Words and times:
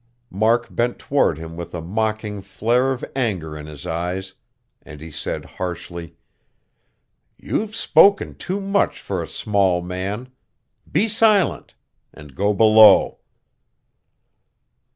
Mark 0.31 0.73
bent 0.73 0.97
toward 0.97 1.37
him 1.37 1.55
with 1.55 1.75
a 1.75 1.79
mocking 1.79 2.41
flare 2.41 2.91
of 2.91 3.05
anger 3.15 3.55
in 3.55 3.67
his 3.67 3.85
eyes; 3.85 4.33
and 4.81 4.99
he 4.99 5.11
said 5.11 5.45
harshly: 5.45 6.15
"You've 7.37 7.75
spoken 7.75 8.33
too 8.33 8.59
much 8.59 8.99
for 8.99 9.21
a 9.21 9.27
small 9.27 9.79
man. 9.83 10.31
Be 10.91 11.07
silent. 11.07 11.75
And 12.11 12.33
go 12.33 12.51
below." 12.51 13.19